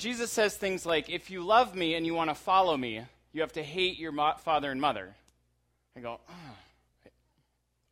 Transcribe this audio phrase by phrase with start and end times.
[0.00, 3.02] Jesus says things like, if you love me and you want to follow me,
[3.32, 5.14] you have to hate your mo- father and mother.
[5.94, 6.32] I go, oh,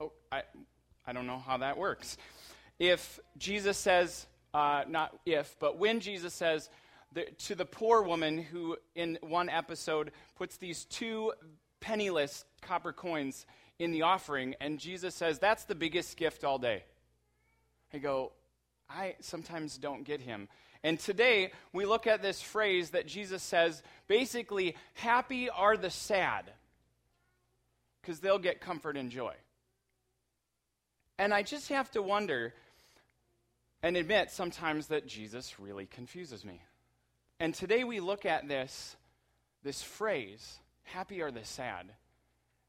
[0.01, 0.43] oh I,
[1.07, 2.17] I don't know how that works.
[2.79, 6.71] If Jesus says, uh, not if, but when Jesus says
[7.13, 11.35] the, to the poor woman who, in one episode, puts these two
[11.81, 13.45] penniless copper coins
[13.79, 16.85] in the offering, and Jesus says, That's the biggest gift all day.
[17.93, 18.33] I go,
[18.89, 20.49] I sometimes don't get him.
[20.85, 26.45] And today, we look at this phrase that Jesus says basically, happy are the sad,
[28.01, 29.35] because they'll get comfort and joy.
[31.19, 32.55] And I just have to wonder
[33.83, 36.63] and admit sometimes that Jesus really confuses me.
[37.41, 38.97] And today we look at this,
[39.63, 41.87] this phrase, happy are the sad,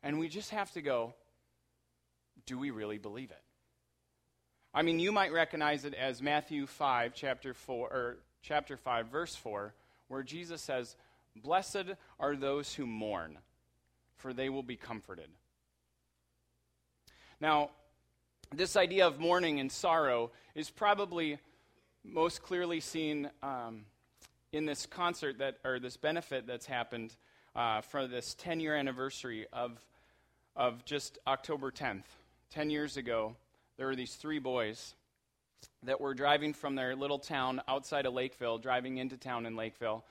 [0.04, 1.14] and we just have to go,
[2.46, 3.42] do we really believe it?
[4.74, 9.36] I mean, you might recognize it as Matthew 5, chapter 4, or chapter 5, verse
[9.36, 9.74] 4,
[10.08, 10.96] where Jesus says,
[11.36, 13.40] Blessed are those who mourn,
[14.18, 15.30] for they will be comforted.
[17.42, 17.72] Now,
[18.54, 21.40] this idea of mourning and sorrow is probably
[22.04, 23.86] most clearly seen um,
[24.52, 27.16] in this concert that, or this benefit that's happened
[27.56, 29.80] uh, for this 10 year anniversary of,
[30.56, 32.04] of just October 10th.
[32.52, 33.36] 10 years ago,
[33.80, 34.94] there were these three boys
[35.84, 40.04] that were driving from their little town outside of Lakeville, driving into town in Lakeville.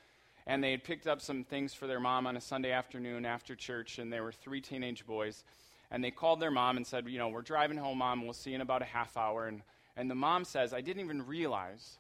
[0.47, 3.55] And they had picked up some things for their mom on a Sunday afternoon after
[3.55, 5.45] church, and they were three teenage boys
[5.91, 8.25] and they called their mom and said, You know, we're driving home, mom.
[8.25, 9.47] We'll see you in about a half hour.
[9.47, 9.61] And,
[9.99, 11.99] and the mom says, I didn't even realize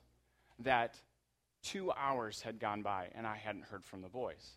[0.60, 0.96] that
[1.62, 4.56] two hours had gone by and I hadn't heard from the boys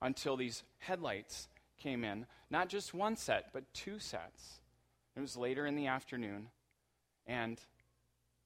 [0.00, 1.48] until these headlights
[1.78, 2.26] came in.
[2.50, 4.59] Not just one set, but two sets.
[5.16, 6.48] It was later in the afternoon,
[7.26, 7.60] and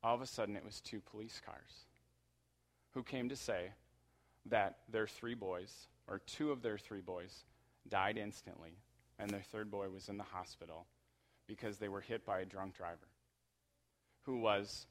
[0.03, 1.87] all of a sudden it was two police cars
[2.93, 3.71] who came to say
[4.47, 7.45] that their three boys, or two of their three boys,
[7.89, 8.77] died instantly
[9.19, 10.87] and their third boy was in the hospital
[11.47, 13.09] because they were hit by a drunk driver
[14.23, 14.87] who was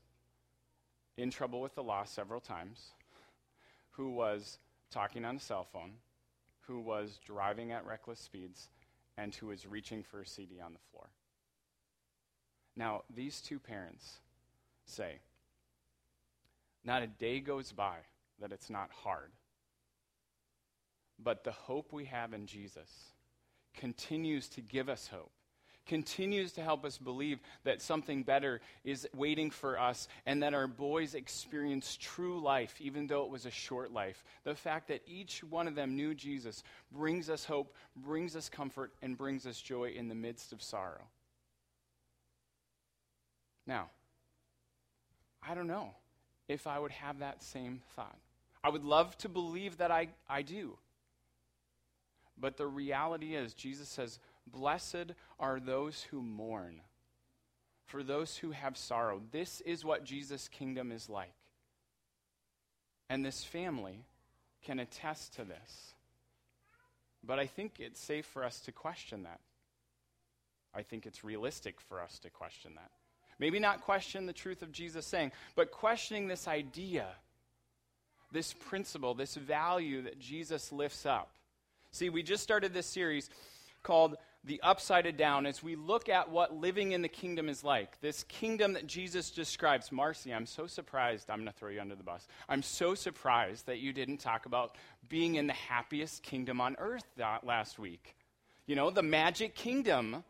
[1.17, 2.91] in trouble with the law several times,
[3.91, 4.59] who was
[4.91, 5.94] talking on a cell phone,
[6.62, 8.69] who was driving at reckless speeds,
[9.17, 11.07] and who was reaching for a CD on the floor.
[12.75, 14.17] Now, these two parents
[14.85, 15.19] say,
[16.84, 17.97] not a day goes by
[18.41, 19.31] that it's not hard.
[21.23, 22.89] But the hope we have in Jesus
[23.75, 25.31] continues to give us hope,
[25.85, 30.67] continues to help us believe that something better is waiting for us and that our
[30.67, 34.23] boys experience true life, even though it was a short life.
[34.44, 38.91] The fact that each one of them knew Jesus brings us hope, brings us comfort,
[39.01, 41.07] and brings us joy in the midst of sorrow.
[43.66, 43.90] Now,
[45.41, 45.91] I don't know
[46.47, 48.18] if I would have that same thought.
[48.63, 50.78] I would love to believe that I, I do.
[52.38, 56.81] But the reality is, Jesus says, Blessed are those who mourn,
[57.85, 59.22] for those who have sorrow.
[59.31, 61.34] This is what Jesus' kingdom is like.
[63.09, 64.06] And this family
[64.63, 65.94] can attest to this.
[67.24, 69.40] But I think it's safe for us to question that.
[70.75, 72.91] I think it's realistic for us to question that.
[73.39, 77.07] Maybe not question the truth of Jesus saying, but questioning this idea,
[78.31, 81.29] this principle, this value that Jesus lifts up
[81.94, 83.29] See, we just started this series
[83.83, 88.01] called The Upside Down as we look at what living in the kingdom is like.
[88.01, 89.91] This kingdom that Jesus describes.
[89.91, 91.29] Marcy, I'm so surprised.
[91.29, 92.27] I'm going to throw you under the bus.
[92.50, 94.75] I'm so surprised that you didn't talk about
[95.07, 97.05] being in the happiest kingdom on earth
[97.44, 98.15] last week.
[98.65, 100.24] You know, the magic kingdom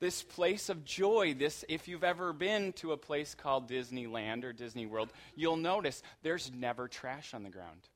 [0.00, 4.52] this place of joy this if you've ever been to a place called disneyland or
[4.52, 7.88] disney world you'll notice there's never trash on the ground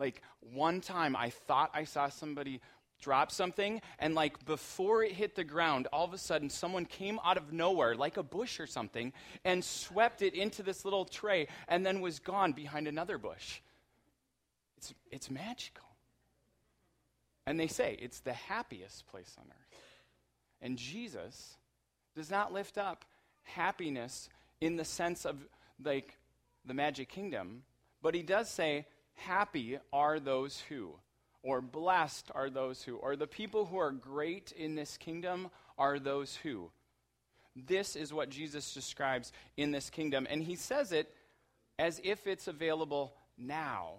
[0.00, 2.60] like one time I thought I saw somebody
[3.00, 7.20] drop something, and like before it hit the ground, all of a sudden someone came
[7.24, 9.12] out of nowhere, like a bush or something,
[9.44, 13.60] and swept it into this little tray and then was gone behind another bush.
[14.78, 15.84] It's, it's magical.
[17.46, 19.80] And they say it's the happiest place on earth.
[20.62, 21.56] And Jesus
[22.14, 23.04] does not lift up
[23.42, 24.28] happiness
[24.60, 25.36] in the sense of
[25.82, 26.18] like
[26.64, 27.62] the magic kingdom,
[28.02, 30.94] but he does say Happy are those who,
[31.42, 35.98] or blessed are those who, or the people who are great in this kingdom are
[35.98, 36.70] those who.
[37.54, 40.26] This is what Jesus describes in this kingdom.
[40.30, 41.14] And he says it
[41.78, 43.92] as if it's available now,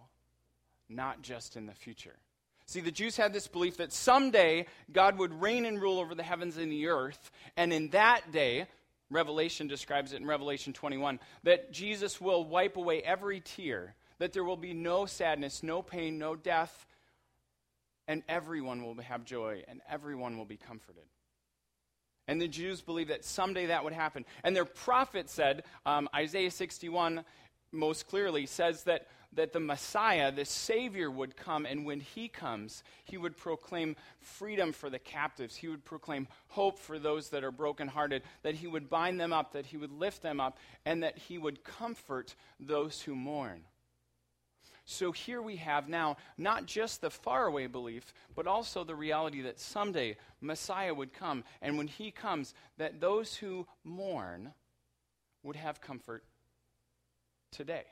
[0.89, 2.17] not just in the future.
[2.65, 6.23] See, the Jews had this belief that someday God would reign and rule over the
[6.23, 8.67] heavens and the earth, and in that day,
[9.09, 14.43] Revelation describes it in Revelation 21, that Jesus will wipe away every tear that there
[14.43, 16.85] will be no sadness, no pain, no death,
[18.07, 21.05] and everyone will have joy and everyone will be comforted.
[22.27, 24.25] And the Jews believed that someday that would happen.
[24.43, 27.25] And their prophet said, um, Isaiah 61
[27.71, 32.83] most clearly says that, that the Messiah, the Savior, would come, and when he comes,
[33.05, 35.55] he would proclaim freedom for the captives.
[35.55, 39.53] He would proclaim hope for those that are brokenhearted, that he would bind them up,
[39.53, 43.61] that he would lift them up, and that he would comfort those who mourn.
[44.83, 49.59] So here we have now not just the faraway belief, but also the reality that
[49.59, 54.53] someday Messiah would come, and when he comes, that those who mourn
[55.43, 56.25] would have comfort
[57.51, 57.85] today.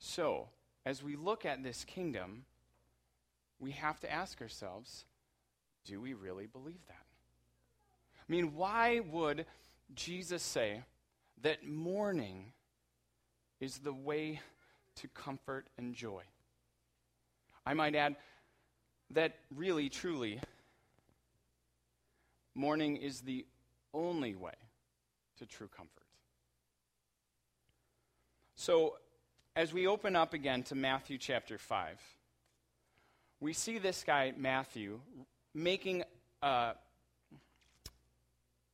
[0.00, 0.48] So,
[0.86, 2.46] as we look at this kingdom,
[3.58, 5.04] we have to ask ourselves
[5.84, 7.04] do we really believe that?
[8.16, 9.46] I mean, why would
[9.94, 10.82] Jesus say
[11.42, 12.52] that mourning
[13.60, 14.40] is the way
[14.96, 16.22] to comfort and joy?
[17.66, 18.16] I might add
[19.10, 20.40] that really, truly,
[22.54, 23.46] mourning is the
[23.92, 24.54] only way
[25.38, 26.06] to true comfort.
[28.54, 28.96] So,
[29.56, 32.00] as we open up again to Matthew chapter 5,
[33.40, 35.00] we see this guy, Matthew,
[35.54, 36.04] making,
[36.42, 36.74] uh,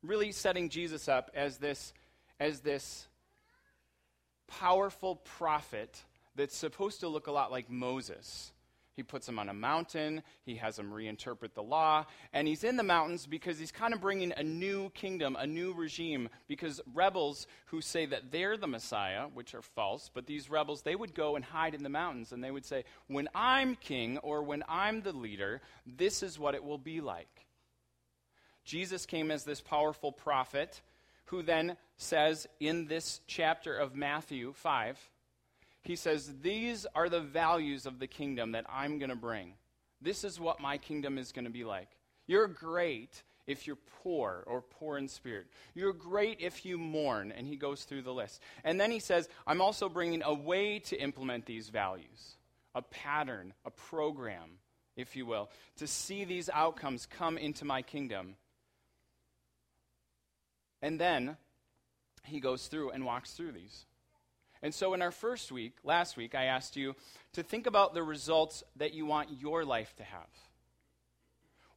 [0.03, 1.95] really setting Jesus up as this,
[2.39, 3.07] as this
[4.49, 6.03] powerful prophet
[6.35, 8.53] that's supposed to look a lot like Moses.
[8.97, 10.23] He puts him on a mountain.
[10.43, 12.07] He has him reinterpret the law.
[12.33, 15.75] And he's in the mountains because he's kind of bringing a new kingdom, a new
[15.75, 16.31] regime.
[16.49, 20.97] Because rebels who say that they're the Messiah, which are false, but these rebels, they
[20.97, 24.43] would go and hide in the mountains and they would say, When I'm king or
[24.43, 27.47] when I'm the leader, this is what it will be like.
[28.65, 30.81] Jesus came as this powerful prophet
[31.27, 34.99] who then says in this chapter of Matthew 5,
[35.87, 39.55] he says, These are the values of the kingdom that I'm going to bring.
[40.03, 41.89] This is what my kingdom is going to be like.
[42.27, 45.47] You're great if you're poor or poor in spirit.
[45.75, 47.33] You're great if you mourn.
[47.33, 48.43] And he goes through the list.
[48.65, 52.37] And then he says, I'm also bringing a way to implement these values
[52.75, 54.59] a pattern, a program,
[54.97, 58.35] if you will, to see these outcomes come into my kingdom.
[60.83, 61.37] And then
[62.25, 63.87] he goes through and walks through these.
[64.63, 66.95] And so, in our first week, last week, I asked you
[67.35, 70.29] to think about the results that you want your life to have.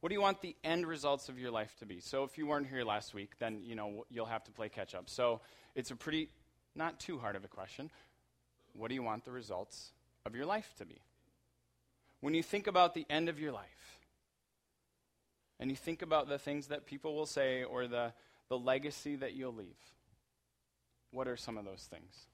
[0.00, 2.00] What do you want the end results of your life to be?
[2.00, 4.94] So, if you weren't here last week, then you know you'll have to play catch
[4.94, 5.08] up.
[5.08, 5.40] So,
[5.74, 6.30] it's a pretty,
[6.74, 7.90] not too hard of a question.
[8.72, 9.92] What do you want the results
[10.24, 11.00] of your life to be?
[12.20, 14.00] When you think about the end of your life,
[15.58, 18.12] and you think about the things that people will say or the,
[18.48, 19.76] the legacy that you'll leave,
[21.10, 22.26] what are some of those things?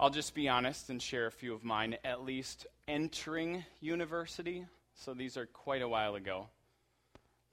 [0.00, 4.64] I'll just be honest and share a few of mine, at least entering university.
[4.94, 6.46] So these are quite a while ago.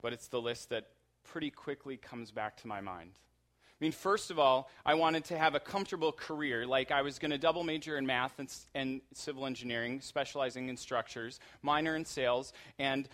[0.00, 0.86] But it's the list that
[1.24, 3.10] pretty quickly comes back to my mind.
[3.16, 6.68] I mean, first of all, I wanted to have a comfortable career.
[6.68, 10.76] Like, I was going to double major in math and, and, civil engineering, specializing in
[10.76, 13.08] structures, minor in sales, and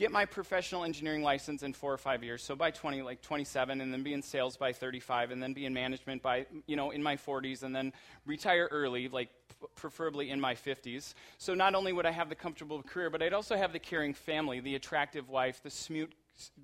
[0.00, 2.42] get my professional engineering license in four or five years.
[2.42, 5.66] So by 20, like 27, and then be in sales by 35, and then be
[5.66, 7.92] in management by, you know, in my 40s, and then
[8.24, 9.28] retire early, like
[9.74, 11.12] preferably in my 50s.
[11.36, 14.14] So not only would I have the comfortable career, but I'd also have the caring
[14.14, 16.12] family, the attractive wife, the smute,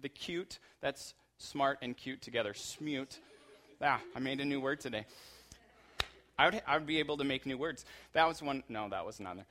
[0.00, 3.18] the cute, that's smart and cute together, smute.
[3.82, 5.04] Ah, I made a new word today.
[6.38, 7.84] I would, I would be able to make new words.
[8.14, 9.44] That was one, no, that was another.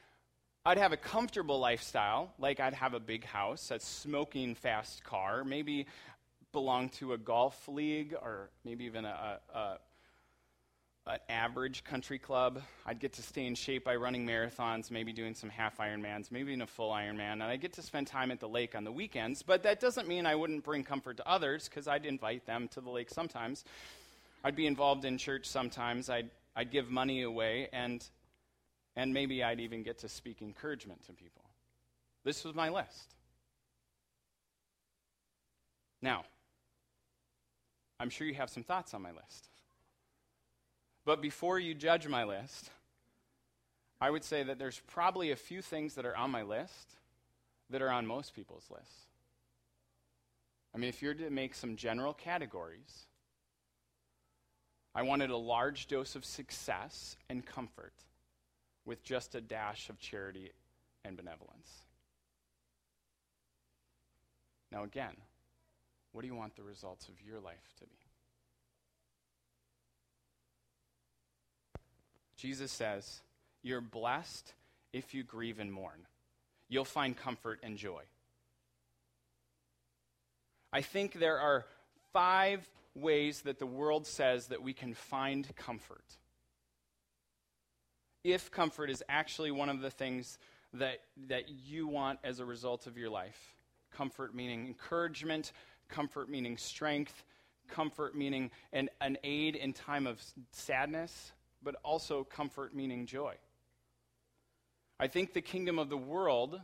[0.67, 5.43] I'd have a comfortable lifestyle, like I'd have a big house, a smoking fast car,
[5.43, 5.85] maybe
[6.51, 9.77] belong to a golf league or maybe even a, a, a
[11.07, 12.63] an average country club.
[12.83, 16.51] I'd get to stay in shape by running marathons, maybe doing some half Ironmans, maybe
[16.51, 17.33] in a full Ironman.
[17.33, 20.07] And I get to spend time at the lake on the weekends, but that doesn't
[20.07, 23.65] mean I wouldn't bring comfort to others because I'd invite them to the lake sometimes.
[24.43, 26.09] I'd be involved in church sometimes.
[26.09, 27.69] I'd, I'd give money away.
[27.71, 28.03] And
[28.95, 31.43] and maybe I'd even get to speak encouragement to people.
[32.23, 33.13] This was my list.
[36.01, 36.25] Now,
[37.99, 39.49] I'm sure you have some thoughts on my list.
[41.05, 42.69] But before you judge my list,
[44.01, 46.95] I would say that there's probably a few things that are on my list
[47.69, 49.05] that are on most people's lists.
[50.73, 53.05] I mean, if you're to make some general categories,
[54.93, 57.93] I wanted a large dose of success and comfort
[58.85, 60.51] with just a dash of charity
[61.03, 61.85] and benevolence.
[64.71, 65.15] Now, again,
[66.11, 67.95] what do you want the results of your life to be?
[72.37, 73.21] Jesus says,
[73.63, 74.53] You're blessed
[74.93, 76.07] if you grieve and mourn.
[76.67, 78.03] You'll find comfort and joy.
[80.73, 81.65] I think there are
[82.11, 86.17] five ways that the world says that we can find comfort.
[88.25, 90.39] If comfort is actually one of the things
[90.73, 93.53] that, that you want as a result of your life
[93.93, 95.51] comfort meaning encouragement,
[95.89, 97.23] comfort meaning strength,
[97.69, 100.19] comfort meaning an, an aid in time of
[100.51, 103.35] sadness, but also comfort meaning joy.
[104.99, 106.59] I think the kingdom of the world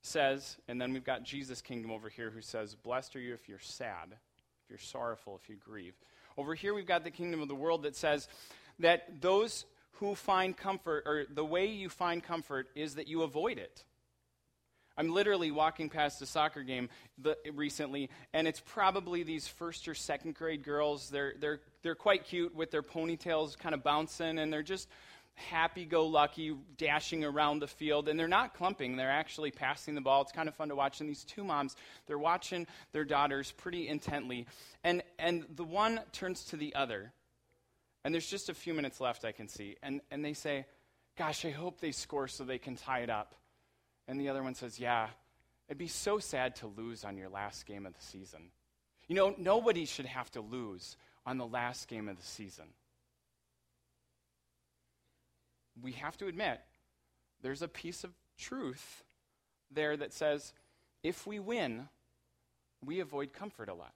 [0.00, 3.46] says, and then we've got Jesus' kingdom over here who says, Blessed are you if
[3.46, 5.94] you're sad, if you're sorrowful, if you grieve.
[6.38, 8.26] Over here, we've got the kingdom of the world that says
[8.78, 9.66] that those
[9.98, 13.84] who find comfort, or the way you find comfort, is that you avoid it.
[14.98, 16.88] I'm literally walking past a soccer game
[17.18, 21.10] the, recently, and it's probably these first or second grade girls.
[21.10, 24.88] They're, they're, they're quite cute with their ponytails kind of bouncing, and they're just
[25.34, 28.08] happy go lucky, dashing around the field.
[28.08, 30.22] And they're not clumping, they're actually passing the ball.
[30.22, 31.00] It's kind of fun to watch.
[31.00, 31.76] And these two moms,
[32.06, 34.46] they're watching their daughters pretty intently.
[34.82, 37.12] And, and the one turns to the other,
[38.06, 39.76] and there's just a few minutes left, I can see.
[39.82, 40.64] And, and they say,
[41.18, 43.34] Gosh, I hope they score so they can tie it up.
[44.06, 45.08] And the other one says, Yeah,
[45.68, 48.50] it'd be so sad to lose on your last game of the season.
[49.08, 50.96] You know, nobody should have to lose
[51.26, 52.66] on the last game of the season
[55.82, 56.60] we have to admit
[57.42, 59.04] there's a piece of truth
[59.70, 60.52] there that says
[61.02, 61.88] if we win,
[62.84, 63.92] we avoid comfort a lot.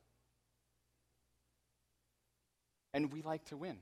[2.92, 3.78] And we like to win.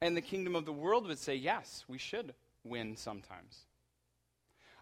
[0.00, 2.34] And the kingdom of the world would say, yes, we should
[2.64, 3.64] win sometimes.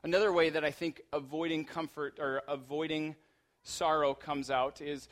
[0.03, 3.17] Another way that I think avoiding comfort or avoiding
[3.63, 5.09] sorrow comes out is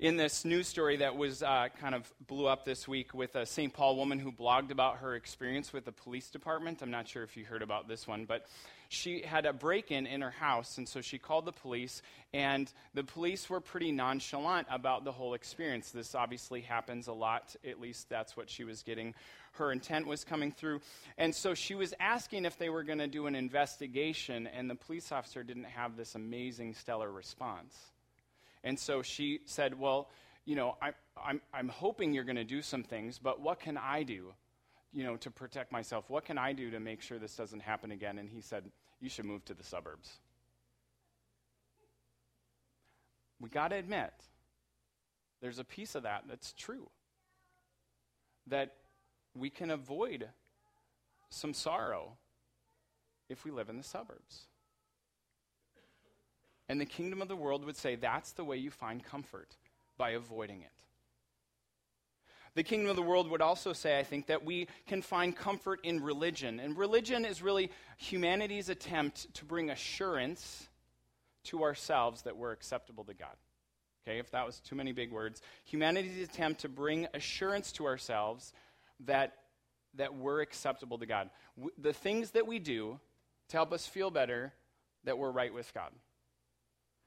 [0.00, 3.44] in this news story that was uh, kind of blew up this week with a
[3.44, 3.70] St.
[3.70, 6.80] Paul woman who blogged about her experience with the police department.
[6.80, 8.46] I'm not sure if you heard about this one, but
[8.88, 12.00] she had a break in in her house, and so she called the police,
[12.32, 15.90] and the police were pretty nonchalant about the whole experience.
[15.90, 19.14] This obviously happens a lot, at least that's what she was getting.
[19.52, 20.80] Her intent was coming through.
[21.18, 24.76] And so she was asking if they were going to do an investigation, and the
[24.76, 27.76] police officer didn't have this amazing, stellar response.
[28.64, 30.08] And so she said, Well,
[30.44, 33.76] you know, I, I'm, I'm hoping you're going to do some things, but what can
[33.76, 34.32] I do,
[34.92, 36.08] you know, to protect myself?
[36.08, 38.18] What can I do to make sure this doesn't happen again?
[38.18, 38.64] And he said,
[39.00, 40.18] You should move to the suburbs.
[43.40, 44.12] We got to admit,
[45.40, 46.90] there's a piece of that that's true.
[48.46, 48.74] That
[49.34, 50.28] we can avoid
[51.30, 52.16] some sorrow
[53.28, 54.46] if we live in the suburbs.
[56.70, 59.56] And the kingdom of the world would say that's the way you find comfort,
[59.98, 60.84] by avoiding it.
[62.54, 65.80] The kingdom of the world would also say, I think, that we can find comfort
[65.82, 66.60] in religion.
[66.60, 70.68] And religion is really humanity's attempt to bring assurance
[71.46, 73.34] to ourselves that we're acceptable to God.
[74.06, 78.52] Okay, if that was too many big words, humanity's attempt to bring assurance to ourselves
[79.06, 79.32] that,
[79.94, 81.30] that we're acceptable to God.
[81.56, 83.00] W- the things that we do
[83.48, 84.52] to help us feel better
[85.02, 85.90] that we're right with God.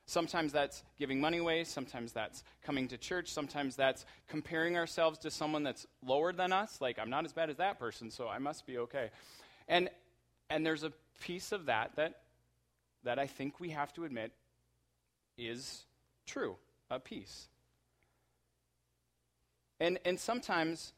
[0.06, 5.32] Sometimes that's giving money away, sometimes that's coming to church, sometimes that's comparing ourselves to
[5.32, 8.38] someone that's lower than us, like I'm not as bad as that person, so I
[8.38, 9.12] must be okay.
[9.68, 9.90] And
[10.50, 10.92] and there's a
[11.22, 12.20] piece of that that
[13.04, 14.34] that I think we have to admit
[15.38, 15.86] is
[16.26, 16.58] true,
[16.90, 17.48] a piece.
[19.80, 20.92] And and sometimes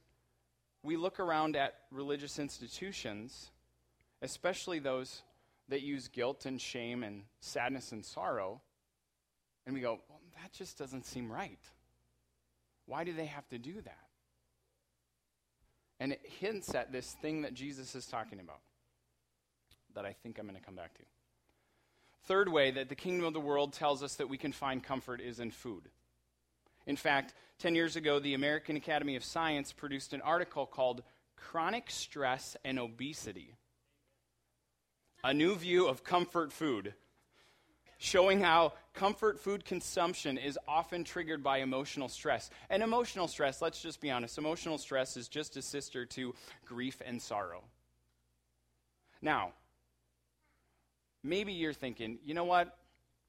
[0.81, 3.51] we look around at religious institutions,
[4.24, 5.21] especially those
[5.69, 8.62] that use guilt and shame and sadness and sorrow,
[9.65, 11.60] and we go, well, that just doesn't seem right.
[12.86, 13.98] Why do they have to do that?
[16.00, 18.60] And it hints at this thing that Jesus is talking about
[19.95, 21.03] that I think I'm going to come back to.
[22.25, 25.22] Third way that the kingdom of the world tells us that we can find comfort
[25.22, 25.84] is in food.
[26.86, 31.03] In fact, 10 years ago, the American Academy of Science produced an article called
[31.38, 33.55] Chronic Stress and Obesity
[35.24, 36.93] A New View of Comfort Food
[37.98, 42.49] showing how comfort food consumption is often triggered by emotional stress.
[42.69, 46.33] And emotional stress, let's just be honest, emotional stress is just a sister to
[46.65, 47.63] grief and sorrow.
[49.21, 49.51] Now,
[51.23, 52.77] maybe you're thinking, you know what?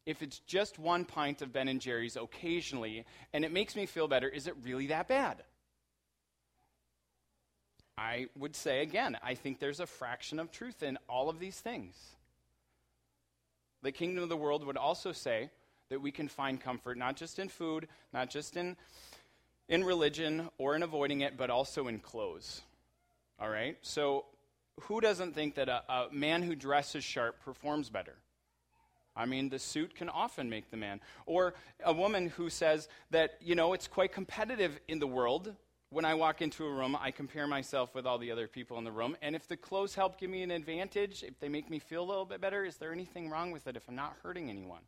[0.07, 4.07] If it's just one pint of Ben and Jerry's occasionally and it makes me feel
[4.07, 5.43] better, is it really that bad?
[7.99, 11.59] I would say again, I think there's a fraction of truth in all of these
[11.59, 11.95] things.
[13.83, 15.51] The kingdom of the world would also say
[15.89, 18.77] that we can find comfort not just in food, not just in
[19.69, 22.63] in religion or in avoiding it, but also in clothes.
[23.41, 23.77] All right?
[23.83, 24.25] So,
[24.83, 28.15] who doesn't think that a, a man who dresses sharp performs better?
[29.17, 31.01] I mean, the suit can often make the man.
[31.25, 35.55] Or a woman who says that, you know, it's quite competitive in the world.
[35.89, 38.85] When I walk into a room, I compare myself with all the other people in
[38.85, 39.17] the room.
[39.23, 42.05] And if the clothes help give me an advantage, if they make me feel a
[42.05, 44.83] little bit better, is there anything wrong with it if I'm not hurting anyone?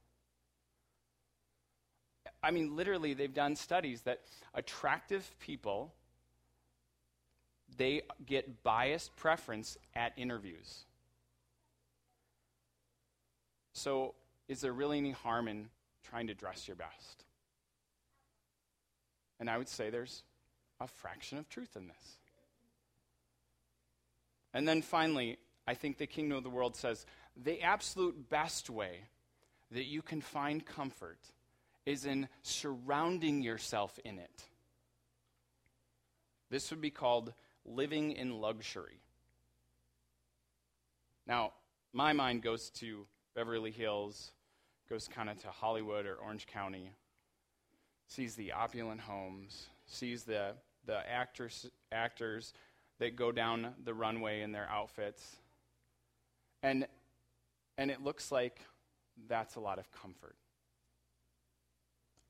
[2.43, 4.21] I mean, literally, they've done studies that
[4.55, 5.93] attractive people
[7.77, 10.85] they get biased preference at interviews.
[13.73, 14.15] So,
[14.49, 15.69] is there really any harm in
[16.03, 17.25] trying to dress your best?
[19.39, 20.23] And I would say there's
[20.81, 22.19] a fraction of truth in this.
[24.55, 27.05] And then finally, I think the kingdom of the world says
[27.37, 29.01] the absolute best way
[29.71, 31.19] that you can find comfort
[31.89, 34.43] is in surrounding yourself in it.
[36.51, 37.33] This would be called
[37.65, 39.01] living in luxury.
[41.27, 41.55] Now,
[41.95, 44.33] my mind goes to Beverly Hills,
[44.91, 46.91] goes kind of to Hollywood or Orange County,
[48.07, 50.53] sees the opulent homes, sees the,
[50.85, 52.53] the actors, actors
[52.99, 55.37] that go down the runway in their outfits.
[56.63, 56.87] And,
[57.79, 58.61] and it looks like
[59.27, 60.37] that's a lot of comfort.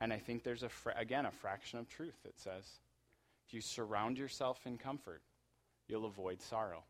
[0.00, 2.64] And I think there's, a fra- again, a fraction of truth that says
[3.46, 5.22] if you surround yourself in comfort,
[5.88, 6.84] you'll avoid sorrow.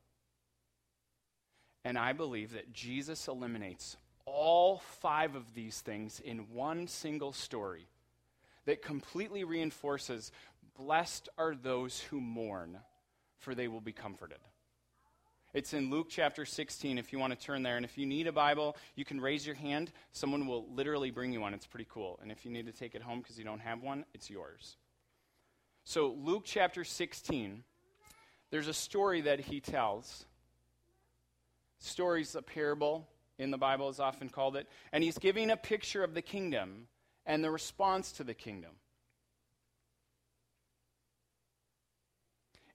[1.84, 7.86] And I believe that Jesus eliminates all five of these things in one single story
[8.66, 10.30] that completely reinforces
[10.76, 12.78] blessed are those who mourn,
[13.38, 14.38] for they will be comforted.
[15.54, 17.76] It's in Luke chapter 16 if you want to turn there.
[17.76, 19.90] And if you need a Bible, you can raise your hand.
[20.12, 21.54] Someone will literally bring you one.
[21.54, 22.18] It's pretty cool.
[22.22, 24.76] And if you need to take it home because you don't have one, it's yours.
[25.84, 27.64] So, Luke chapter 16
[28.50, 30.24] there's a story that he tells.
[31.78, 33.06] Story's a parable
[33.38, 34.66] in the Bible is often called it.
[34.92, 36.88] And he's giving a picture of the kingdom
[37.26, 38.72] and the response to the kingdom.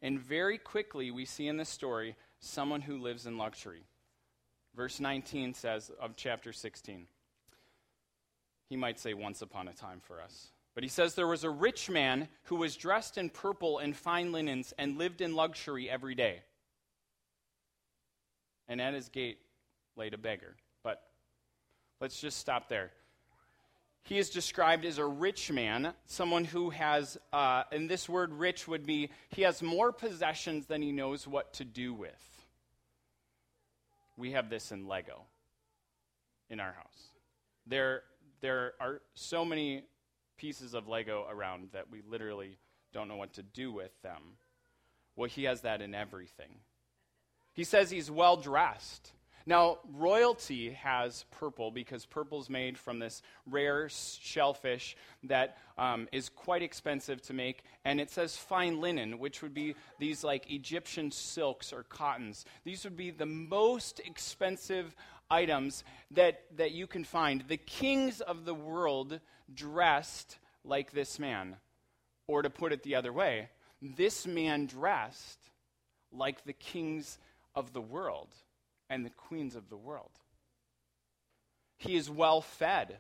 [0.02, 3.84] And very quickly, we see in this story someone who lives in luxury.
[4.76, 7.08] Verse 19 says of chapter 16.
[8.70, 10.48] He might say once upon a time for us.
[10.74, 14.32] But he says there was a rich man who was dressed in purple and fine
[14.32, 16.42] linens and lived in luxury every day.
[18.68, 19.38] And at his gate
[19.96, 20.56] laid a beggar.
[20.84, 21.04] But
[22.02, 22.92] let's just stop there.
[24.06, 28.68] He is described as a rich man, someone who has, uh, and this word rich
[28.68, 32.33] would be, he has more possessions than he knows what to do with.
[34.18, 35.24] We have this in Lego
[36.50, 37.10] in our house.
[37.66, 38.04] There,
[38.42, 39.84] there are so many
[40.38, 42.58] pieces of Lego around that we literally
[42.94, 44.38] don't know what to do with them.
[45.16, 46.60] Well, he has that in everything.
[47.54, 49.12] He says he's well dressed.
[49.46, 56.30] Now, royalty has purple because purple is made from this rare shellfish that um, is
[56.30, 57.64] quite expensive to make.
[57.84, 62.46] And it says fine linen, which would be these like Egyptian silks or cottons.
[62.64, 64.96] These would be the most expensive
[65.30, 67.44] items that, that you can find.
[67.48, 69.20] The kings of the world
[69.54, 71.58] dressed like this man.
[72.28, 73.50] Or to put it the other way,
[73.82, 75.40] this man dressed
[76.14, 77.18] like the kings
[77.54, 78.30] of the world
[78.90, 80.12] and the queens of the world.
[81.78, 82.98] He is well fed,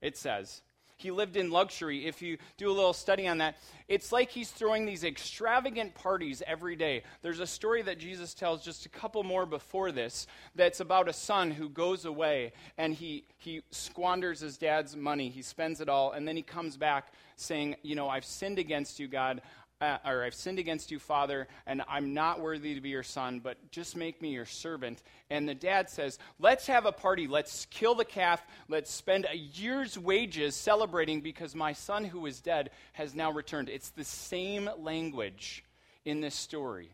[0.00, 0.62] it says.
[0.98, 2.06] He lived in luxury.
[2.06, 6.42] If you do a little study on that, it's like he's throwing these extravagant parties
[6.44, 7.04] every day.
[7.22, 10.26] There's a story that Jesus tells just a couple more before this
[10.56, 15.28] that's about a son who goes away and he, he squanders his dad's money.
[15.28, 18.98] He spends it all, and then he comes back saying, You know, I've sinned against
[18.98, 19.40] you, God
[19.80, 23.40] uh, or I've sinned against you, Father, and I'm not worthy to be your son,
[23.40, 25.02] but just make me your servant.
[25.30, 27.28] And the dad says, Let's have a party.
[27.28, 28.44] Let's kill the calf.
[28.68, 33.68] Let's spend a year's wages celebrating because my son who was dead has now returned.
[33.68, 35.64] It's the same language
[36.04, 36.90] in this story.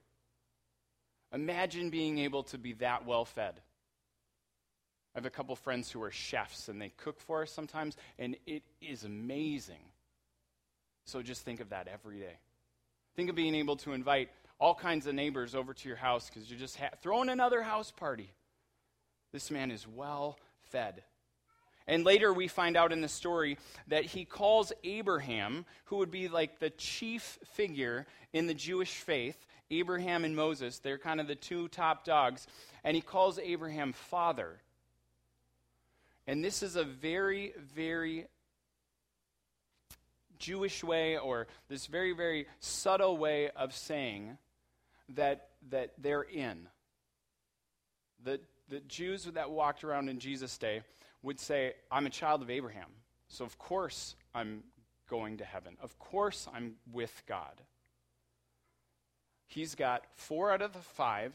[1.33, 3.55] Imagine being able to be that well fed.
[5.15, 8.37] I have a couple friends who are chefs and they cook for us sometimes, and
[8.47, 9.81] it is amazing.
[11.07, 12.39] So just think of that every day.
[13.17, 16.51] Think of being able to invite all kinds of neighbors over to your house because
[16.51, 18.31] you're just ha- throwing another house party.
[19.33, 20.39] This man is well
[20.71, 21.03] fed.
[21.87, 26.29] And later we find out in the story that he calls Abraham, who would be
[26.29, 31.35] like the chief figure in the Jewish faith, Abraham and Moses, they're kind of the
[31.35, 32.47] two top dogs,
[32.85, 34.61] and he calls Abraham father.
[36.27, 38.27] And this is a very, very
[40.45, 44.37] Jewish way or this very, very subtle way of saying
[45.15, 46.69] that, that they're in.
[48.23, 50.83] The, the Jews that walked around in Jesus' day
[51.23, 52.91] would say, I'm a child of Abraham,
[53.29, 54.65] so of course I'm
[55.09, 55.79] going to heaven.
[55.81, 57.63] Of course I'm with God.
[59.47, 61.33] He's got four out of the five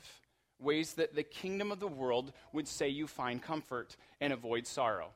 [0.60, 5.10] ways that the kingdom of the world would say you find comfort and avoid sorrow.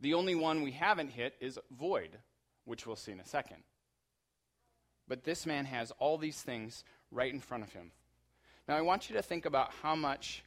[0.00, 2.16] The only one we haven't hit is void,
[2.68, 3.58] which we'll see in a second.
[5.08, 7.92] But this man has all these things right in front of him.
[8.68, 10.44] Now, I want you to think about how much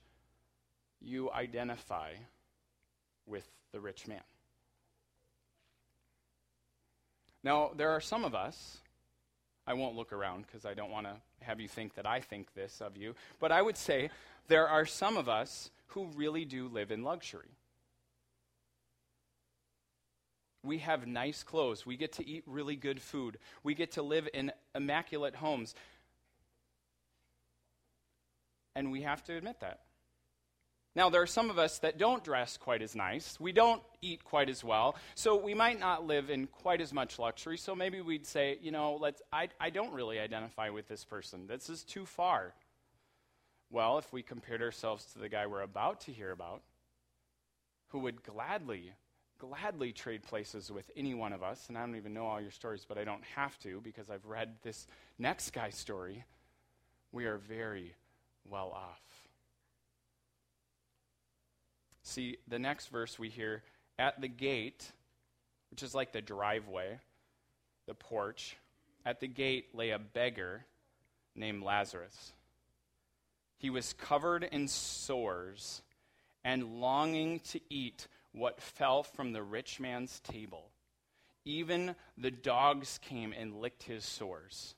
[1.01, 2.11] you identify
[3.25, 4.21] with the rich man.
[7.43, 8.77] Now, there are some of us,
[9.65, 12.53] I won't look around because I don't want to have you think that I think
[12.53, 14.11] this of you, but I would say
[14.47, 17.57] there are some of us who really do live in luxury.
[20.63, 21.85] We have nice clothes.
[21.85, 23.37] We get to eat really good food.
[23.63, 25.73] We get to live in immaculate homes.
[28.75, 29.79] And we have to admit that.
[30.93, 33.39] Now, there are some of us that don't dress quite as nice.
[33.39, 34.97] We don't eat quite as well.
[35.15, 37.57] So we might not live in quite as much luxury.
[37.57, 41.47] So maybe we'd say, you know, let's, I, I don't really identify with this person.
[41.47, 42.53] This is too far.
[43.69, 46.61] Well, if we compared ourselves to the guy we're about to hear about,
[47.87, 48.91] who would gladly,
[49.41, 52.51] gladly trade places with any one of us, and I don't even know all your
[52.51, 54.85] stories, but I don't have to because I've read this
[55.17, 56.23] next guy's story,
[57.11, 57.95] we are very
[58.47, 59.01] well off.
[62.03, 63.63] See, the next verse we hear
[63.97, 64.91] at the gate,
[65.71, 66.99] which is like the driveway,
[67.87, 68.57] the porch,
[69.07, 70.65] at the gate lay a beggar
[71.35, 72.31] named Lazarus.
[73.57, 75.81] He was covered in sores
[76.43, 80.69] and longing to eat what fell from the rich man's table.
[81.43, 84.75] Even the dogs came and licked his sores.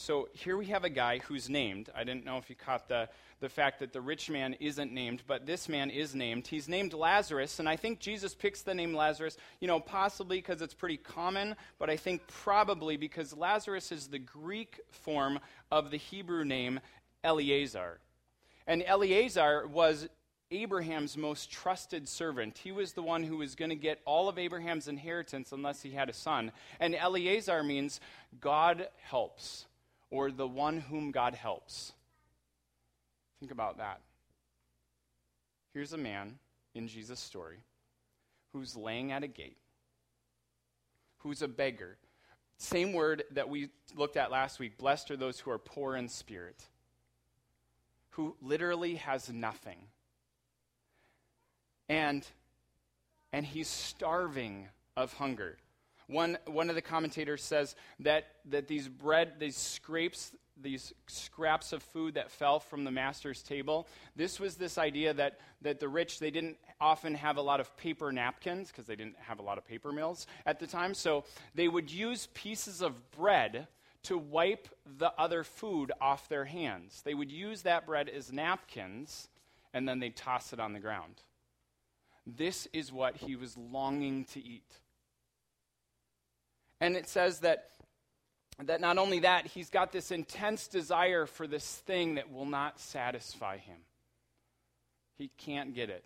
[0.00, 1.90] So here we have a guy who's named.
[1.94, 5.22] I didn't know if you caught the, the fact that the rich man isn't named,
[5.26, 6.46] but this man is named.
[6.46, 10.62] He's named Lazarus, and I think Jesus picks the name Lazarus, you know, possibly because
[10.62, 15.38] it's pretty common, but I think probably because Lazarus is the Greek form
[15.70, 16.80] of the Hebrew name
[17.22, 18.00] Eleazar.
[18.66, 20.08] And Eleazar was
[20.50, 22.58] Abraham's most trusted servant.
[22.58, 25.90] He was the one who was going to get all of Abraham's inheritance unless he
[25.90, 26.50] had a son.
[26.80, 28.00] And Eleazar means
[28.40, 29.66] God helps
[30.10, 31.92] or the one whom God helps.
[33.38, 34.00] Think about that.
[35.72, 36.38] Here's a man
[36.74, 37.58] in Jesus' story
[38.52, 39.56] who's laying at a gate,
[41.18, 41.96] who's a beggar.
[42.58, 46.08] Same word that we looked at last week blessed are those who are poor in
[46.08, 46.66] spirit,
[48.10, 49.78] who literally has nothing.
[51.90, 52.24] And,
[53.32, 55.56] and he's starving of hunger.
[56.06, 61.82] One, one of the commentators says that, that these bread, these scrapes, these scraps of
[61.82, 66.20] food that fell from the master's table, this was this idea that, that the rich,
[66.20, 69.58] they didn't often have a lot of paper napkins because they didn't have a lot
[69.58, 70.94] of paper mills at the time.
[70.94, 71.24] So
[71.56, 73.66] they would use pieces of bread
[74.04, 77.02] to wipe the other food off their hands.
[77.04, 79.28] They would use that bread as napkins
[79.74, 81.22] and then they'd toss it on the ground.
[82.26, 84.70] This is what he was longing to eat.
[86.80, 87.66] And it says that,
[88.64, 92.80] that not only that, he's got this intense desire for this thing that will not
[92.80, 93.78] satisfy him.
[95.18, 96.04] He can't get it.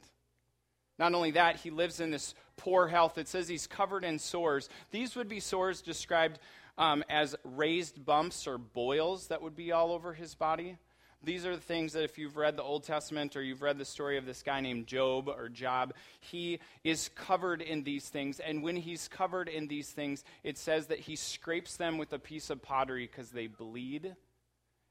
[0.98, 3.18] Not only that, he lives in this poor health.
[3.18, 4.68] It says he's covered in sores.
[4.90, 6.38] These would be sores described
[6.78, 10.76] um, as raised bumps or boils that would be all over his body.
[11.24, 13.84] These are the things that if you've read the Old Testament or you've read the
[13.84, 18.40] story of this guy named Job or Job, he is covered in these things.
[18.40, 22.18] And when he's covered in these things, it says that he scrapes them with a
[22.18, 24.14] piece of pottery because they bleed.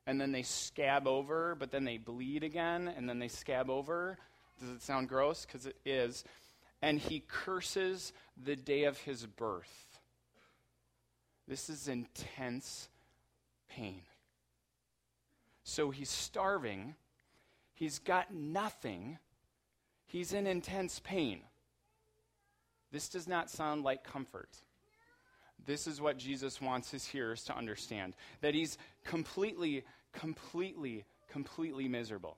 [0.05, 4.17] And then they scab over, but then they bleed again, and then they scab over.
[4.59, 5.45] Does it sound gross?
[5.45, 6.23] Because it is.
[6.81, 8.11] And he curses
[8.43, 9.99] the day of his birth.
[11.47, 12.89] This is intense
[13.69, 14.01] pain.
[15.63, 16.95] So he's starving.
[17.73, 19.17] He's got nothing.
[20.05, 21.41] He's in intense pain.
[22.91, 24.49] This does not sound like comfort.
[25.65, 32.37] This is what Jesus wants his hearers to understand that he's completely, completely, completely miserable.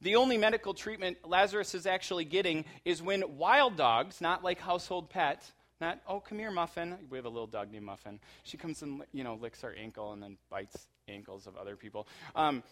[0.00, 5.10] The only medical treatment Lazarus is actually getting is when wild dogs, not like household
[5.10, 6.96] pets, not, oh, come here, Muffin.
[7.08, 8.20] We have a little dog named Muffin.
[8.42, 12.06] She comes and, you know, licks our ankle and then bites ankles of other people.
[12.34, 12.62] Um,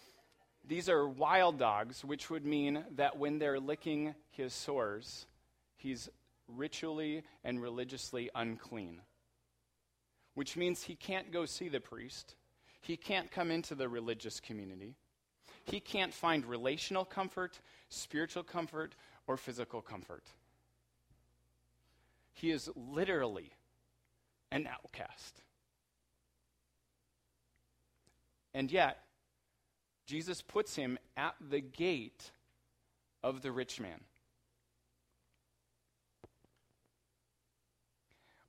[0.67, 5.25] these are wild dogs, which would mean that when they're licking his sores,
[5.75, 6.09] he's
[6.47, 9.01] ritually and religiously unclean,
[10.35, 12.35] which means he can't go see the priest.
[12.81, 14.95] He can't come into the religious community.
[15.65, 18.95] He can't find relational comfort, spiritual comfort,
[19.27, 20.23] or physical comfort.
[22.33, 23.51] He is literally
[24.51, 25.41] an outcast.
[28.53, 29.03] And yet,
[30.05, 32.31] Jesus puts him at the gate
[33.23, 34.01] of the rich man.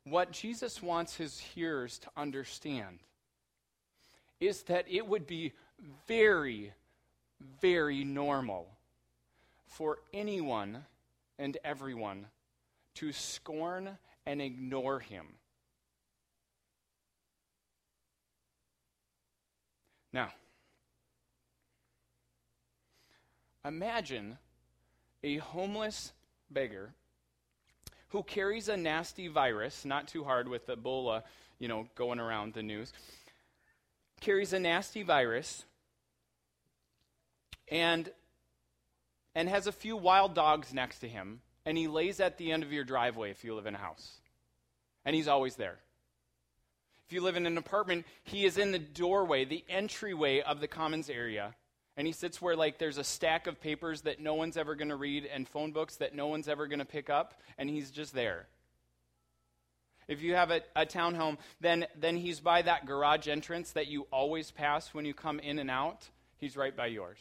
[0.05, 3.01] What Jesus wants his hearers to understand
[4.41, 5.53] is that it would be
[6.09, 6.73] very,
[7.61, 8.69] very normal
[9.67, 10.85] for anyone
[11.39, 12.27] and everyone
[12.97, 15.27] to scorn and ignore him.
[20.13, 20.33] Now,
[23.65, 24.39] imagine
[25.23, 26.13] a homeless
[26.51, 26.95] beggar
[28.09, 31.23] who carries a nasty virus, not too hard with Ebola,
[31.59, 32.93] you know, going around the news,
[34.21, 35.65] carries a nasty virus
[37.69, 38.11] and
[39.35, 42.63] and has a few wild dogs next to him, and he lays at the end
[42.63, 44.13] of your driveway if you live in a house.
[45.05, 45.79] And he's always there.
[47.07, 50.69] If you live in an apartment, he is in the doorway, the entryway of the
[50.69, 51.55] commons area.
[51.97, 54.91] And he sits where, like, there's a stack of papers that no one's ever going
[54.91, 57.91] to read and phone books that no one's ever going to pick up, and he's
[57.91, 58.47] just there.
[60.07, 64.07] If you have a, a townhome, then, then he's by that garage entrance that you
[64.13, 66.09] always pass when you come in and out.
[66.39, 67.19] He's right by yours.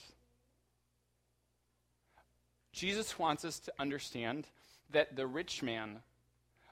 [2.80, 4.48] Jesus wants us to understand
[4.92, 5.98] that the rich man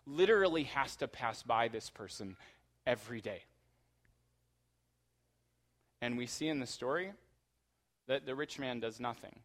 [0.06, 2.38] literally has to pass by this person
[2.86, 3.42] every day.
[6.02, 7.12] And we see in the story
[8.08, 9.42] that the rich man does nothing.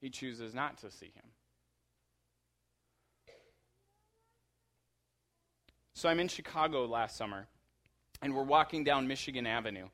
[0.00, 1.30] He chooses not to see him.
[5.94, 7.46] So I'm in Chicago last summer,
[8.20, 9.86] and we're walking down Michigan Avenue.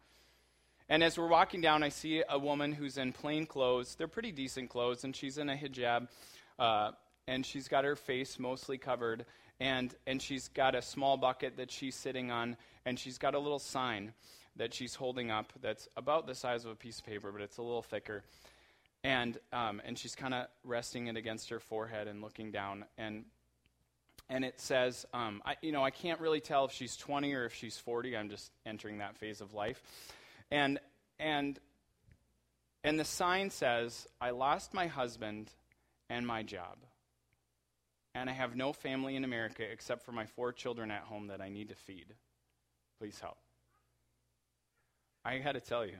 [0.90, 3.94] And as we're walking down, I see a woman who's in plain clothes.
[3.94, 6.08] They're pretty decent clothes, and she's in a hijab,
[6.58, 6.92] uh,
[7.26, 9.26] and she's got her face mostly covered,
[9.60, 13.38] and, and she's got a small bucket that she's sitting on, and she's got a
[13.38, 14.14] little sign
[14.56, 17.58] that she's holding up that's about the size of a piece of paper, but it's
[17.58, 18.24] a little thicker.
[19.04, 22.86] And, um, and she's kind of resting it against her forehead and looking down.
[22.96, 23.24] And,
[24.30, 27.44] and it says, um, I, you know, I can't really tell if she's 20 or
[27.44, 28.16] if she's 40.
[28.16, 29.82] I'm just entering that phase of life.
[30.50, 30.78] And,
[31.18, 31.58] and,
[32.84, 35.50] and the sign says, I lost my husband
[36.08, 36.78] and my job.
[38.14, 41.40] And I have no family in America except for my four children at home that
[41.40, 42.06] I need to feed.
[42.98, 43.38] Please help.
[45.24, 45.96] I had to tell you,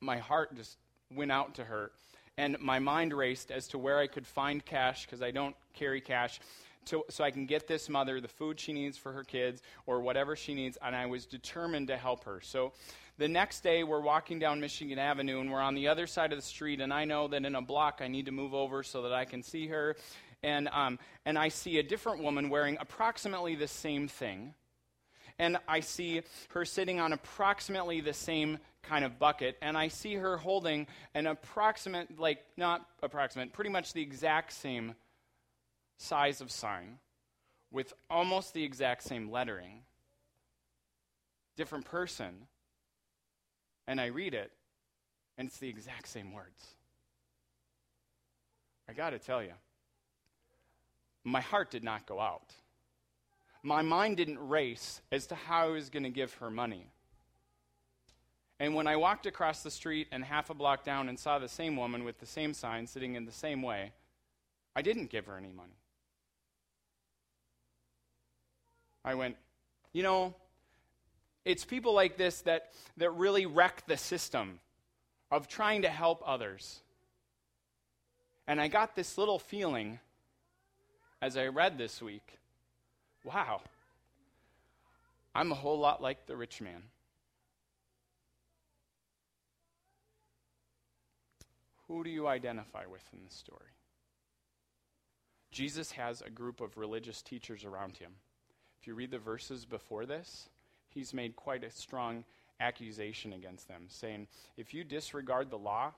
[0.00, 0.78] my heart just
[1.14, 1.90] went out to her,
[2.38, 6.00] and my mind raced as to where I could find cash because I don't carry
[6.00, 6.40] cash.
[6.86, 10.00] To, so I can get this mother the food she needs for her kids or
[10.00, 12.40] whatever she needs, and I was determined to help her.
[12.40, 12.72] So
[13.18, 16.38] the next day, we're walking down Michigan Avenue, and we're on the other side of
[16.38, 19.02] the street, and I know that in a block I need to move over so
[19.02, 19.96] that I can see her.
[20.42, 24.54] And, um, and I see a different woman wearing approximately the same thing
[25.38, 30.14] and I see her sitting on approximately the same kind of bucket, and I see
[30.14, 34.94] her holding an approximate, like, not approximate, pretty much the exact same
[35.98, 36.98] size of sign
[37.70, 39.82] with almost the exact same lettering.
[41.56, 42.46] Different person.
[43.86, 44.52] And I read it,
[45.38, 46.74] and it's the exact same words.
[48.88, 49.52] I got to tell you,
[51.24, 52.54] my heart did not go out
[53.62, 56.86] my mind didn't race as to how I was going to give her money.
[58.58, 61.48] And when I walked across the street and half a block down and saw the
[61.48, 63.92] same woman with the same sign sitting in the same way,
[64.74, 65.78] I didn't give her any money.
[69.04, 69.36] I went,
[69.92, 70.34] you know,
[71.44, 74.60] it's people like this that, that really wreck the system
[75.30, 76.80] of trying to help others.
[78.46, 79.98] And I got this little feeling
[81.20, 82.38] as I read this week
[83.24, 83.60] wow,
[85.34, 86.82] I'm a whole lot like the rich man.
[91.88, 93.60] Who do you identify with in this story?
[95.50, 98.12] Jesus has a group of religious teachers around him.
[98.82, 100.48] If you read the verses before this,
[100.88, 102.24] he's made quite a strong
[102.58, 105.92] accusation against them, saying, if you disregard the law,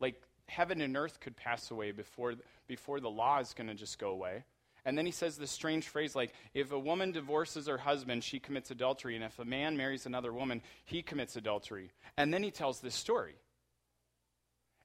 [0.00, 2.34] like heaven and earth could pass away before,
[2.66, 4.42] before the law is going to just go away.
[4.84, 8.40] And then he says this strange phrase like, if a woman divorces her husband, she
[8.40, 9.14] commits adultery.
[9.14, 11.92] And if a man marries another woman, he commits adultery.
[12.16, 13.36] And then he tells this story.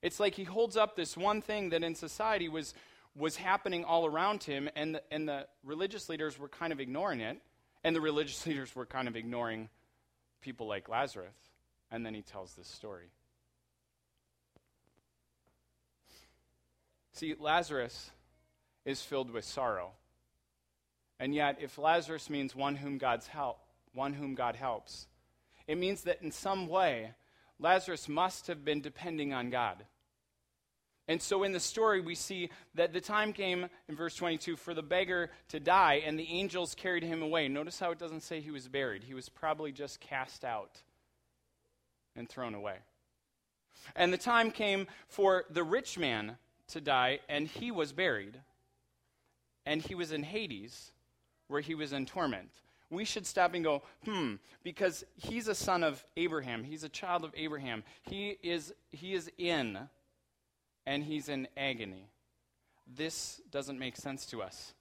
[0.04, 2.76] It's like he holds up this one thing that in society was,
[3.16, 7.20] was happening all around him, and the, and the religious leaders were kind of ignoring
[7.20, 7.40] it,
[7.84, 9.70] and the religious leaders were kind of ignoring
[10.42, 11.36] people like Lazarus.
[11.92, 13.12] And then he tells this story.
[17.12, 18.10] See, Lazarus
[18.86, 19.92] is filled with sorrow.
[21.20, 23.60] And yet, if Lazarus means one whom God's help,
[23.94, 25.08] one whom God helps,
[25.68, 27.12] it means that in some way,
[27.60, 29.86] Lazarus must have been depending on God.
[31.08, 34.74] And so in the story, we see that the time came in verse 22 for
[34.74, 37.50] the beggar to die, and the angels carried him away.
[37.50, 40.82] Notice how it doesn't say he was buried, he was probably just cast out
[42.16, 42.78] and thrown away.
[43.96, 46.38] And the time came for the rich man
[46.68, 48.40] to die, and he was buried.
[49.66, 50.92] And he was in Hades,
[51.48, 52.50] where he was in torment.
[52.90, 56.64] We should stop and go, hmm, because he's a son of Abraham.
[56.64, 57.84] He's a child of Abraham.
[58.04, 59.80] He is, he is in
[60.86, 62.10] and he's in agony.
[62.88, 64.74] This doesn't make sense to us.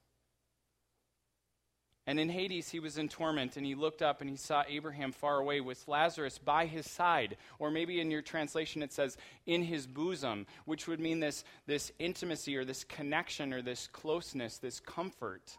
[2.04, 5.12] And in Hades, he was in torment, and he looked up and he saw Abraham
[5.12, 7.36] far away with Lazarus by his side.
[7.60, 11.92] Or maybe in your translation it says, in his bosom, which would mean this, this
[12.00, 15.56] intimacy or this connection or this closeness, this comfort,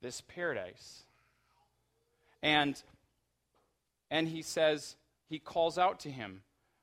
[0.00, 1.02] this paradise.
[2.40, 2.80] And,
[4.12, 4.94] and he says,
[5.28, 6.42] he calls out to him.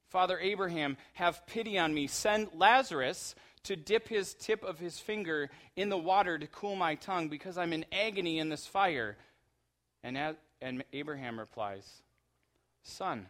[0.10, 2.08] Father Abraham, have pity on me.
[2.08, 6.96] Send Lazarus to dip his tip of his finger in the water to cool my
[6.96, 9.18] tongue, because I'm in agony in this fire.
[10.04, 12.02] And, as, and Abraham replies,
[12.84, 13.28] Son,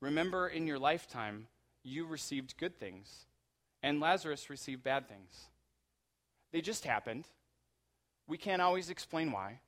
[0.00, 1.46] remember in your lifetime
[1.82, 3.26] you received good things,
[3.82, 5.48] and Lazarus received bad things.
[6.52, 7.26] They just happened.
[8.26, 9.60] We can't always explain why.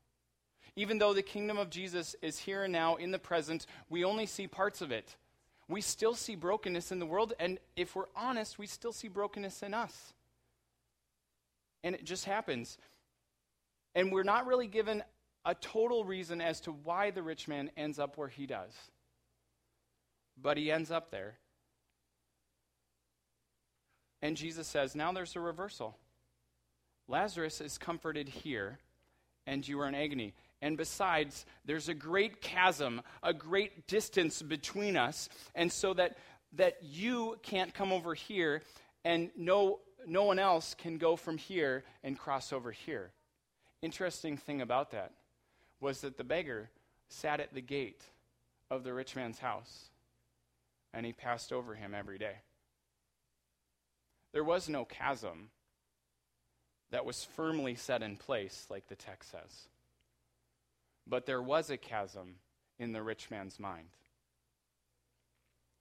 [0.77, 4.27] Even though the kingdom of Jesus is here and now in the present, we only
[4.27, 5.17] see parts of it.
[5.69, 9.63] We still see brokenness in the world, and if we're honest, we still see brokenness
[9.63, 10.13] in us.
[11.85, 12.79] And it just happens.
[13.95, 15.03] And we're not really given
[15.45, 18.73] a total reason as to why the rich man ends up where he does.
[20.41, 21.35] But he ends up there.
[24.23, 25.97] And Jesus says, now there's a reversal.
[27.09, 28.79] Lazarus is comforted here,
[29.47, 30.33] and you are in agony.
[30.63, 35.29] And besides, there's a great chasm, a great distance between us.
[35.57, 36.17] And so that,
[36.55, 38.63] that you can't come over here
[39.05, 43.11] and no, no one else can go from here and cross over here.
[43.83, 45.11] Interesting thing about that
[45.81, 46.71] was that the beggar
[47.09, 48.05] sat at the gate
[48.71, 49.91] of the rich man's house
[50.95, 52.37] and he passed over him every day.
[54.33, 55.49] There was no chasm
[56.93, 59.69] that was firmly set in place, like the text says.
[61.07, 62.37] But there was a chasm
[62.79, 63.89] in the rich man's mind.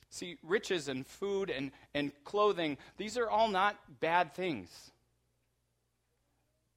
[0.10, 4.92] See, riches and food and, and clothing, these are all not bad things.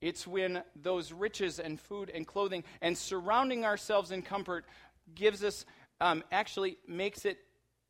[0.01, 4.67] It's when those riches and food and clothing and surrounding ourselves in comfort
[5.15, 5.65] gives us,
[6.01, 7.39] um, actually makes it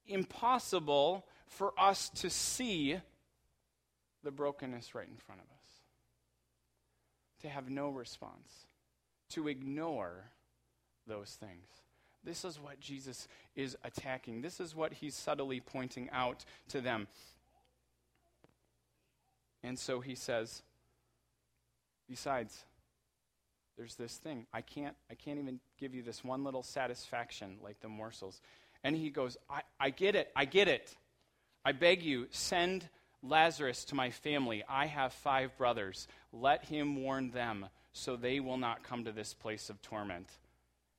[0.07, 2.97] impossible for us to see
[4.23, 5.73] the brokenness right in front of us.
[7.43, 8.67] To have no response,
[9.31, 10.31] to ignore
[11.07, 11.67] those things.
[12.25, 14.41] This is what Jesus is attacking.
[14.41, 17.07] This is what he's subtly pointing out to them.
[19.63, 20.63] And so he says,
[22.09, 22.65] besides,
[23.77, 24.47] there's this thing.
[24.53, 28.41] I can't, I can't even give you this one little satisfaction like the morsels.
[28.83, 30.31] And he goes, I, I get it.
[30.37, 30.95] I get it.
[31.65, 32.89] I beg you, send
[33.23, 34.63] Lazarus to my family.
[34.69, 36.07] I have five brothers.
[36.31, 40.29] Let him warn them so they will not come to this place of torment.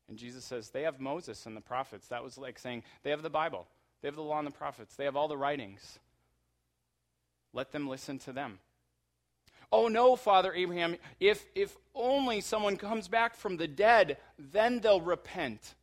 [0.08, 2.08] And Jesus says, they have Moses and the prophets.
[2.08, 3.68] That was like saying, they have the Bible,
[4.02, 6.00] they have the law and the prophets, they have all the writings.
[7.54, 8.60] Let them listen to them.
[9.72, 15.02] Oh no, Father Abraham, if, if only someone comes back from the dead, then they'll
[15.02, 15.76] repent.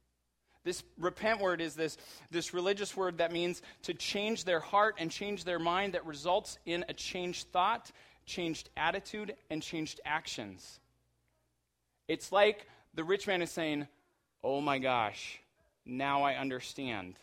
[0.64, 1.96] This repent word is this,
[2.30, 6.58] this religious word that means to change their heart and change their mind that results
[6.64, 7.90] in a changed thought,
[8.26, 10.78] changed attitude, and changed actions.
[12.06, 13.88] It's like the rich man is saying,
[14.44, 15.40] Oh my gosh,
[15.86, 17.16] now I understand.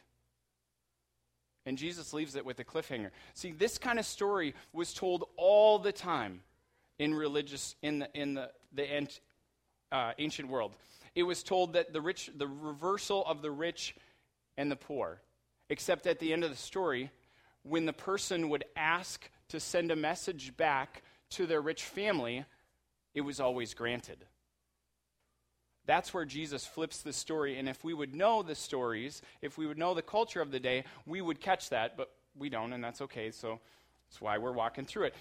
[1.66, 3.12] And Jesus leaves it with a cliffhanger.
[3.34, 6.42] See, this kind of story was told all the time
[6.98, 9.08] in religious in the in the, the
[9.92, 10.76] uh, ancient world.
[11.16, 13.96] It was told that the rich, the reversal of the rich
[14.58, 15.22] and the poor.
[15.70, 17.12] Except at the end of the story,
[17.64, 22.46] when the person would ask to send a message back to their rich family,
[23.14, 24.26] it was always granted.
[25.90, 27.58] That's where Jesus flips the story.
[27.58, 30.60] And if we would know the stories, if we would know the culture of the
[30.60, 33.32] day, we would catch that, but we don't, and that's okay.
[33.32, 33.60] So
[34.08, 35.16] that's why we're walking through it.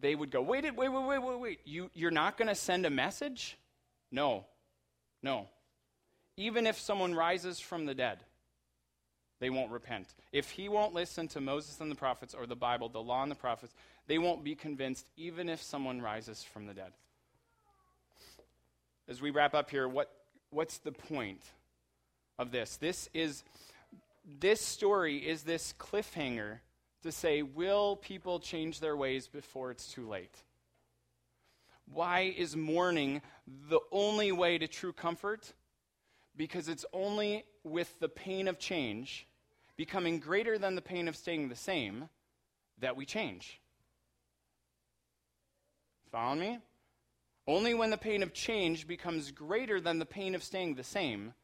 [0.00, 1.60] They would go, wait, wait, wait, wait, wait, wait.
[1.64, 3.56] You, you're not going to send a message?
[4.10, 4.46] No.
[5.22, 5.46] No.
[6.36, 8.18] Even if someone rises from the dead,
[9.38, 10.08] they won't repent.
[10.32, 13.30] If he won't listen to Moses and the prophets or the Bible, the law and
[13.30, 13.74] the prophets,
[14.08, 16.90] they won't be convinced, even if someone rises from the dead.
[19.08, 20.10] As we wrap up here, what,
[20.50, 21.42] what's the point
[22.38, 22.76] of this?
[22.76, 23.44] This is
[24.24, 26.60] this story is this cliffhanger
[27.02, 30.36] to say, will people change their ways before it's too late?
[31.92, 33.22] Why is mourning
[33.68, 35.52] the only way to true comfort?
[36.36, 39.26] Because it's only with the pain of change
[39.76, 42.08] becoming greater than the pain of staying the same
[42.78, 43.60] that we change.
[46.10, 46.58] Follow me?
[47.46, 51.34] Only when the pain of change becomes greater than the pain of staying the same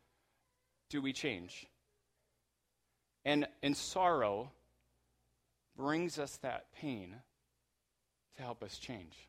[0.89, 1.67] do we change.
[3.25, 4.53] And, and sorrow
[5.77, 7.17] brings us that pain
[8.37, 9.29] to help us change.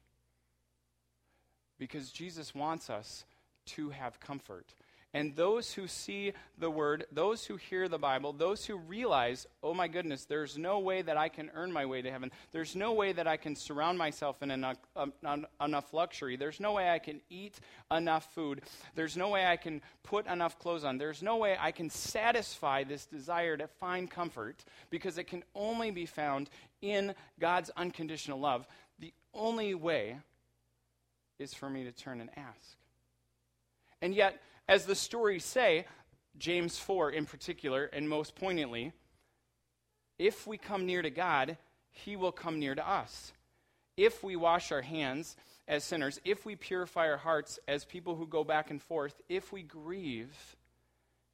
[1.78, 3.26] Because Jesus wants us
[3.68, 4.74] to have comfort.
[5.12, 9.74] And those who see the word, those who hear the Bible, those who realize, oh
[9.74, 12.32] my goodness, there's no way that I can earn my way to heaven.
[12.52, 15.14] There's no way that I can surround myself in enough, um,
[15.60, 16.36] enough luxury.
[16.36, 17.60] There's no way I can eat
[17.92, 18.62] enough food.
[18.94, 21.00] There's no way I can put enough clothes on.
[21.00, 25.90] There's no way I can satisfy this desire to find comfort because it can only
[25.90, 26.52] be found
[26.84, 28.68] in God's unconditional love.
[29.00, 30.18] The only way
[31.40, 32.78] is for me to turn and ask.
[34.02, 34.40] And yet,
[34.70, 35.88] as the stories say,
[36.38, 38.94] James 4 in particular, and most poignantly,
[40.20, 41.58] if we come near to God,
[41.90, 43.34] he will come near to us.
[43.98, 45.36] If we wash our hands
[45.68, 49.52] as sinners, if we purify our hearts as people who go back and forth, if
[49.52, 50.56] we grieve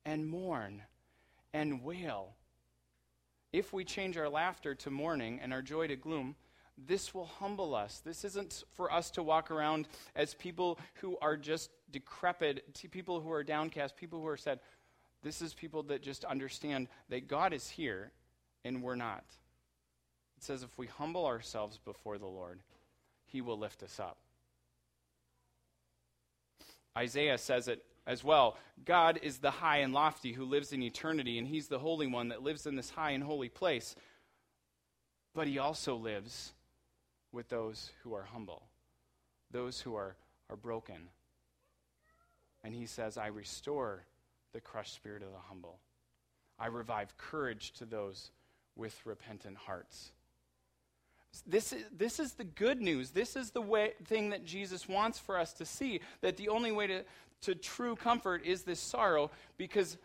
[0.05, 0.83] and mourn
[1.53, 2.35] and wail,
[3.51, 6.35] if we change our laughter to mourning and our joy to gloom,
[6.77, 8.01] this will humble us.
[8.03, 13.31] This isn't for us to walk around as people who are just decrepit, people who
[13.31, 14.59] are downcast, people who are sad.
[15.23, 18.11] This is people that just understand that God is here
[18.63, 19.23] and we're not.
[20.37, 22.59] It says if we humble ourselves before the Lord,
[23.25, 24.17] he will lift us up.
[26.97, 28.57] Isaiah says it as well.
[28.85, 32.29] God is the high and lofty who lives in eternity, and he's the holy one
[32.29, 33.95] that lives in this high and holy place.
[35.33, 36.53] But he also lives
[37.35, 38.63] with those who are humble,
[39.51, 40.15] those who are,
[40.49, 41.09] are broken.
[42.63, 44.05] And he says, I restore
[44.53, 45.77] the crushed spirit of the humble.
[46.57, 48.31] I revive courage to those
[48.75, 50.11] with repentant hearts.
[51.45, 53.11] This is, this is the good news.
[53.11, 56.71] This is the way, thing that Jesus wants for us to see that the only
[56.71, 57.03] way to,
[57.41, 59.97] to true comfort is this sorrow because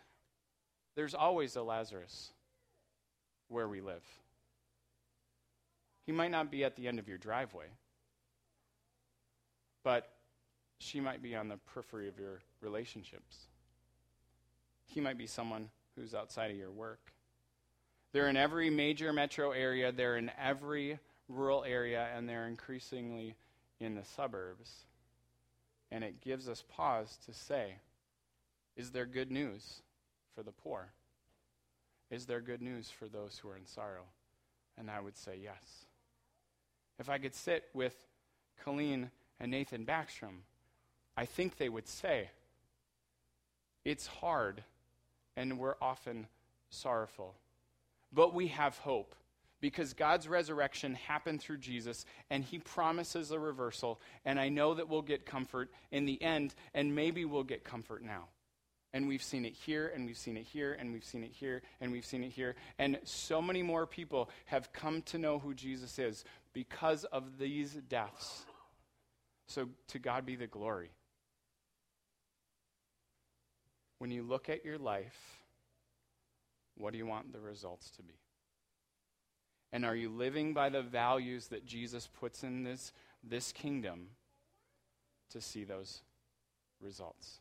[0.97, 2.33] there's always a Lazarus
[3.47, 4.03] where we live.
[6.07, 7.67] He might not be at the end of your driveway,
[9.85, 10.11] but
[10.79, 13.47] she might be on the periphery of your relationships.
[14.87, 17.13] He might be someone who's outside of your work.
[18.13, 20.99] They're in every major metro area, they're in every
[21.29, 23.37] rural area, and they're increasingly
[23.79, 24.87] in the suburbs.
[25.93, 27.75] And it gives us pause to say,
[28.77, 29.83] is there good news
[30.35, 30.93] for the poor?
[32.11, 34.07] Is there good news for those who are in sorrow?
[34.77, 35.87] And I would say yes.
[37.01, 37.97] If I could sit with
[38.63, 40.43] Colleen and Nathan Backstrom,
[41.17, 42.29] I think they would say,
[43.87, 44.63] It's hard,
[45.35, 46.27] and we're often
[46.69, 47.35] sorrowful.
[48.13, 49.15] But we have hope
[49.63, 53.99] because God's resurrection happened through Jesus, and He promises a reversal.
[54.27, 58.03] And I know that we'll get comfort in the end, and maybe we'll get comfort
[58.03, 58.29] now.
[58.93, 61.63] And we've seen it here, and we've seen it here, and we've seen it here,
[61.81, 62.57] and we've seen it here.
[62.79, 67.73] And so many more people have come to know who Jesus is because of these
[67.89, 68.45] deaths.
[69.47, 70.91] So to God be the glory.
[73.99, 75.41] When you look at your life,
[76.77, 78.15] what do you want the results to be?
[79.73, 82.93] And are you living by the values that Jesus puts in this,
[83.23, 84.09] this kingdom
[85.31, 86.03] to see those
[86.81, 87.41] results?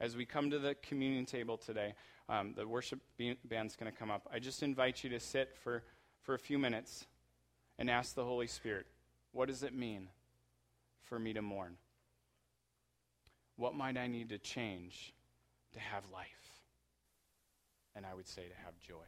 [0.00, 1.94] As we come to the communion table today,
[2.28, 3.00] um, the worship
[3.44, 4.28] band's going to come up.
[4.32, 5.82] I just invite you to sit for,
[6.22, 7.06] for a few minutes
[7.80, 8.86] and ask the Holy Spirit,
[9.32, 10.08] what does it mean
[11.02, 11.76] for me to mourn?
[13.56, 15.14] What might I need to change
[15.72, 16.26] to have life?
[17.96, 19.06] And I would say to have joy.